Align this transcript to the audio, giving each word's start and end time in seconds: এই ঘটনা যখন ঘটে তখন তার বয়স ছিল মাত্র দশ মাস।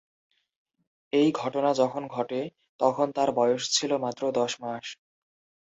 এই 1.13 1.29
ঘটনা 1.33 1.69
যখন 1.73 2.03
ঘটে 2.07 2.41
তখন 2.79 3.07
তার 3.11 3.29
বয়স 3.31 3.63
ছিল 3.71 3.91
মাত্র 3.97 4.23
দশ 4.31 4.51
মাস। 4.61 4.85